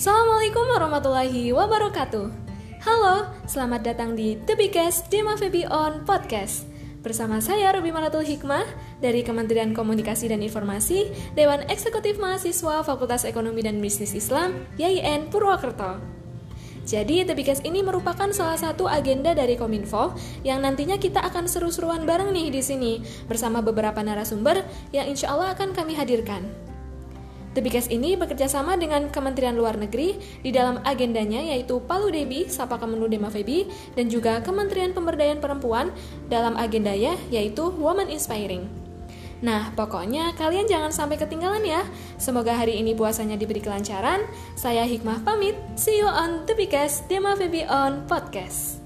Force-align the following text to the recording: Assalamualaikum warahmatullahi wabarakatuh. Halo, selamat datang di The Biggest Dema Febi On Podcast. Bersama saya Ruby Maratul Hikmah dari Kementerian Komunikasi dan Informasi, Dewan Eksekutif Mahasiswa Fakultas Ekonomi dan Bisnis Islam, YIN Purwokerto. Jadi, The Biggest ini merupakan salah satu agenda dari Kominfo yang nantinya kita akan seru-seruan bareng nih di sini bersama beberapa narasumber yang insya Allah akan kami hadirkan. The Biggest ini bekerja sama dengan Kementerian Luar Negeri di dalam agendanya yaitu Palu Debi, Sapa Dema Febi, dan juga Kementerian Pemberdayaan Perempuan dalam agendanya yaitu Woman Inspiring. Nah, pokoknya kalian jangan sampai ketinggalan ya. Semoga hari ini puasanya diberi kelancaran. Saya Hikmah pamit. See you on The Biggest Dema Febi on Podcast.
Assalamualaikum 0.00 0.64
warahmatullahi 0.64 1.52
wabarakatuh. 1.52 2.32
Halo, 2.88 3.36
selamat 3.44 3.84
datang 3.84 4.16
di 4.16 4.32
The 4.48 4.56
Biggest 4.56 5.12
Dema 5.12 5.36
Febi 5.36 5.68
On 5.68 6.08
Podcast. 6.08 6.64
Bersama 7.04 7.36
saya 7.44 7.68
Ruby 7.76 7.92
Maratul 7.92 8.24
Hikmah 8.24 8.64
dari 9.04 9.20
Kementerian 9.20 9.76
Komunikasi 9.76 10.32
dan 10.32 10.40
Informasi, 10.40 11.12
Dewan 11.36 11.68
Eksekutif 11.68 12.16
Mahasiswa 12.16 12.80
Fakultas 12.80 13.28
Ekonomi 13.28 13.60
dan 13.60 13.76
Bisnis 13.84 14.16
Islam, 14.16 14.64
YIN 14.80 15.28
Purwokerto. 15.28 16.00
Jadi, 16.88 17.28
The 17.28 17.36
Biggest 17.36 17.68
ini 17.68 17.84
merupakan 17.84 18.32
salah 18.32 18.56
satu 18.56 18.88
agenda 18.88 19.36
dari 19.36 19.60
Kominfo 19.60 20.16
yang 20.48 20.64
nantinya 20.64 20.96
kita 20.96 21.20
akan 21.28 21.44
seru-seruan 21.44 22.08
bareng 22.08 22.32
nih 22.32 22.48
di 22.48 22.64
sini 22.64 23.04
bersama 23.28 23.60
beberapa 23.60 24.00
narasumber 24.00 24.64
yang 24.96 25.12
insya 25.12 25.36
Allah 25.36 25.52
akan 25.52 25.76
kami 25.76 25.92
hadirkan. 25.92 26.69
The 27.50 27.60
Biggest 27.62 27.90
ini 27.90 28.14
bekerja 28.14 28.46
sama 28.46 28.78
dengan 28.78 29.10
Kementerian 29.10 29.58
Luar 29.58 29.74
Negeri 29.74 30.14
di 30.42 30.54
dalam 30.54 30.78
agendanya 30.86 31.42
yaitu 31.42 31.82
Palu 31.82 32.14
Debi, 32.14 32.46
Sapa 32.46 32.78
Dema 32.78 33.26
Febi, 33.26 33.66
dan 33.98 34.06
juga 34.06 34.38
Kementerian 34.38 34.94
Pemberdayaan 34.94 35.42
Perempuan 35.42 35.90
dalam 36.30 36.54
agendanya 36.54 37.18
yaitu 37.34 37.74
Woman 37.74 38.06
Inspiring. 38.06 38.90
Nah, 39.40 39.72
pokoknya 39.72 40.36
kalian 40.36 40.68
jangan 40.68 40.92
sampai 40.92 41.16
ketinggalan 41.16 41.64
ya. 41.64 41.80
Semoga 42.20 42.52
hari 42.52 42.76
ini 42.76 42.92
puasanya 42.92 43.40
diberi 43.40 43.64
kelancaran. 43.64 44.20
Saya 44.52 44.84
Hikmah 44.84 45.24
pamit. 45.24 45.56
See 45.80 45.96
you 45.96 46.08
on 46.08 46.44
The 46.44 46.52
Biggest 46.52 47.08
Dema 47.08 47.32
Febi 47.40 47.64
on 47.64 48.04
Podcast. 48.04 48.79